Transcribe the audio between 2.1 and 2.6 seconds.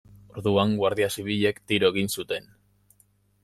zuten.